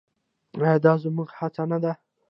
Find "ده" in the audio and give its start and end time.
1.83-1.93